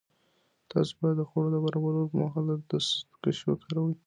[0.71, 3.93] تاسو باید د خوړو د برابرولو پر مهال دستکشې وکاروئ.